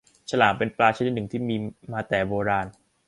[0.29, 1.55] ฉลามเป็นปลาชนิดหนึ่งที่มี
[1.91, 2.67] มาแต่โบราณ